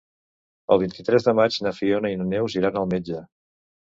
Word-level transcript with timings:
El 0.75 0.79
vint-i-tres 0.83 1.27
de 1.29 1.35
maig 1.41 1.59
na 1.67 1.73
Fiona 1.81 2.13
i 2.15 2.19
na 2.23 2.29
Neus 2.33 2.57
iran 2.63 2.81
al 2.83 2.91
metge. 2.95 3.21